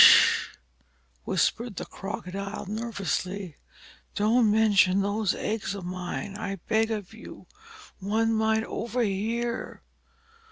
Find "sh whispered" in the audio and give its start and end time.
0.03-1.75